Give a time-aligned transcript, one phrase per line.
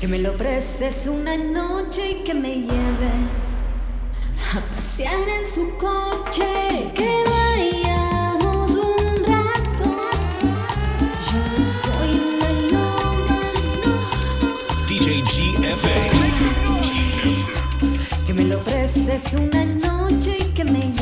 [0.00, 3.12] Que me lo prestes una noche y que me lleve
[4.54, 6.92] a pasear en su coche.
[6.94, 9.96] Que vayamos un rato.
[11.26, 13.38] Yo soy una loca,
[13.86, 13.94] no.
[14.86, 15.96] DJ GFA.
[18.26, 20.95] Que me lo prestes una noche y que me lleve.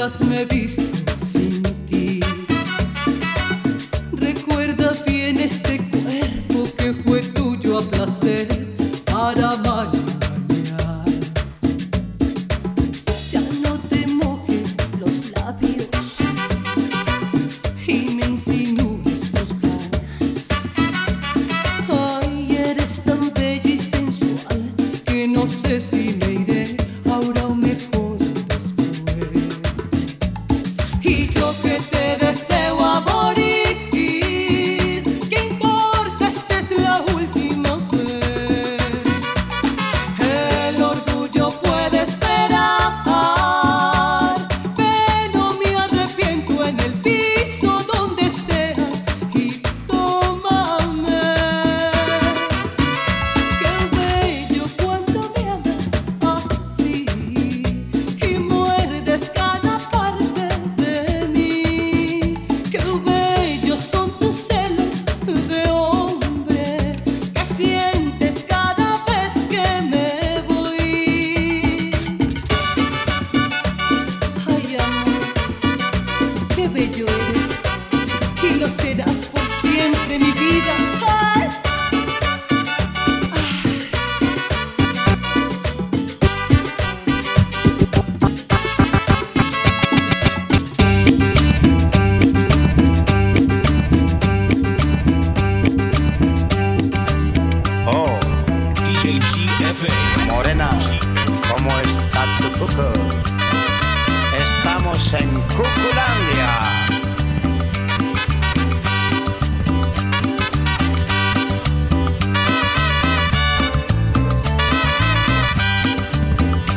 [0.00, 0.89] ya me viste.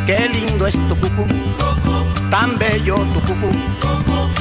[0.05, 1.25] Qué lindo es tu cucú,
[2.29, 3.49] tan bello tu cucú,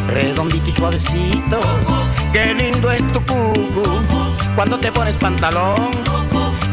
[0.09, 1.61] redondito y suavecito.
[2.33, 3.85] Qué lindo es tu cucú,
[4.57, 5.91] cuando te pones pantalón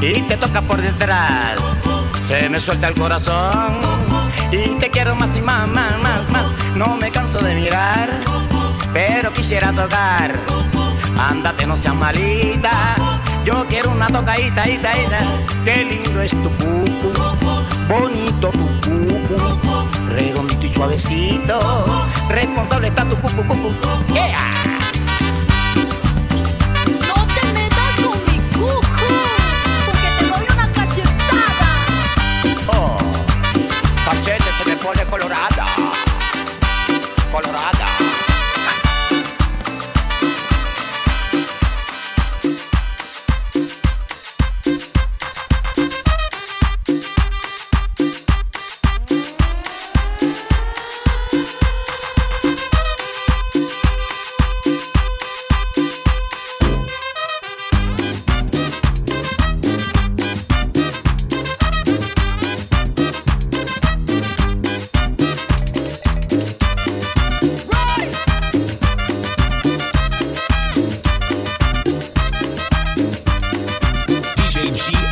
[0.02, 1.60] y te toca por detrás.
[2.24, 3.78] Se me suelta el corazón
[4.52, 6.46] y te quiero más y más, más, más, más.
[6.76, 8.10] No me canso de mirar,
[8.92, 10.34] pero quisiera tocar.
[11.16, 12.96] Ándate, no seas malita.
[13.46, 15.20] Yo quiero una tocadita, ita, ita.
[15.64, 17.19] Qué lindo es tu cucú
[17.90, 21.60] bonito tu cucu, redondito y suavecito,
[22.30, 23.74] responsable está tu cucu cucu,
[24.14, 24.79] yeah.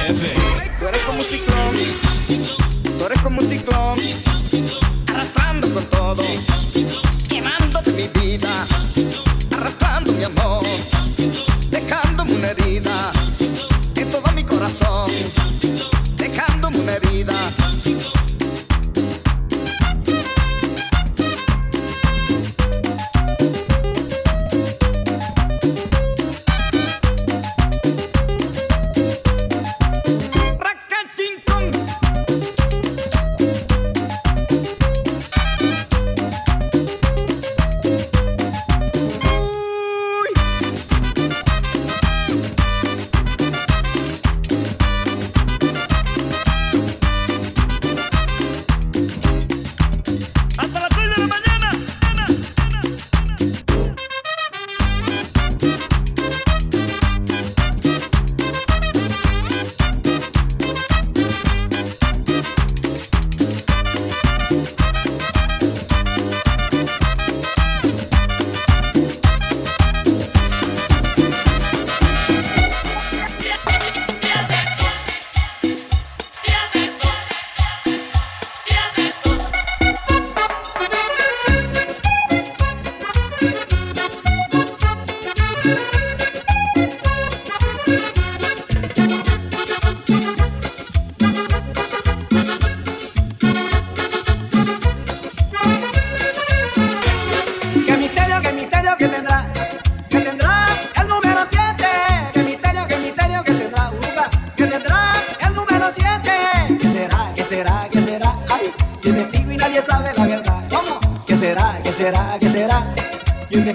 [0.09, 0.33] ese.
[0.79, 1.23] Tú eres como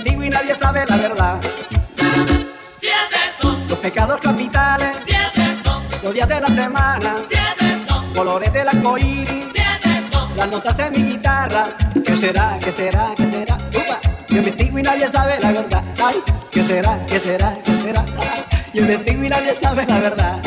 [0.03, 1.41] Investigo y nadie sabe la verdad.
[2.81, 8.53] Siete son, Los pecados capitales, siete son, los días de la semana, siete son, colores
[8.53, 9.47] del arcoíris.
[9.55, 10.37] siete son.
[10.37, 11.65] Las notas de mi guitarra,
[12.05, 12.59] ¿qué será?
[12.59, 13.15] ¿Qué será?
[13.17, 13.55] ¿Qué será?
[13.55, 15.85] Upa, yo investigo y nadie sabe la verdad.
[16.05, 16.17] Ay,
[16.51, 16.99] ¿qué será?
[17.07, 17.55] ¿Qué será?
[17.65, 18.05] ¿Qué será?
[18.75, 20.43] Yo investigo y nadie sabe la verdad.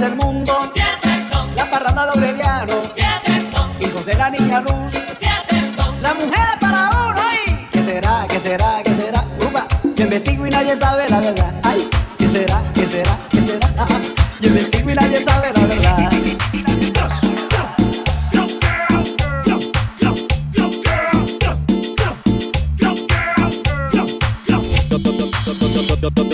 [0.00, 4.72] Del mundo, siete son, la parranda de Aureliano, siete son, hijos de la niña luz,
[5.18, 6.00] siete son.
[6.00, 7.68] las mujeres para uno, ay.
[7.70, 9.22] ¿Qué será, qué será, qué será?
[9.46, 11.86] Upa, yo investigo y nadie sabe la verdad, ay.
[12.16, 13.68] ¿Qué será, qué será, qué será?
[13.76, 14.00] Ah, ah.
[14.40, 16.10] Yo investigo y nadie sabe la verdad.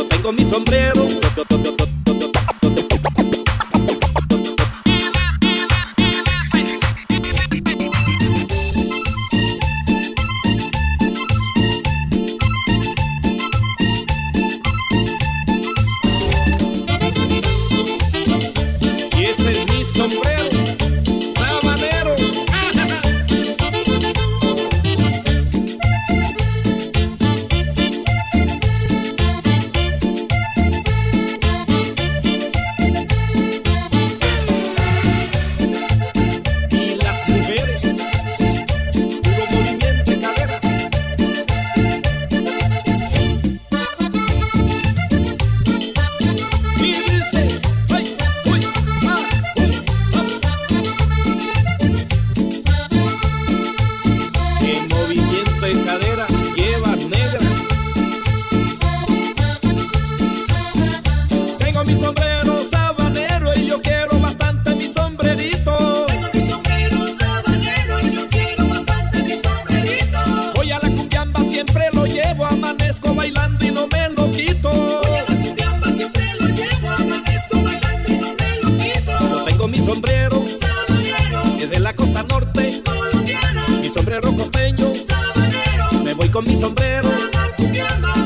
[0.09, 0.96] Tengo mi sombrero.
[86.37, 87.09] con mi sombrero.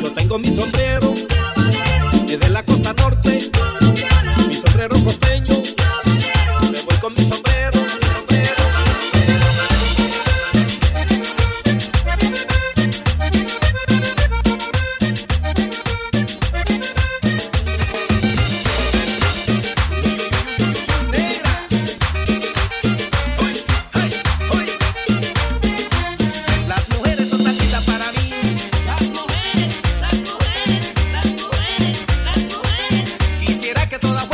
[0.03, 1.20] Yo tengo mi sombrero.
[33.73, 34.30] Pareciera que todas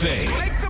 [0.00, 0.69] Zee.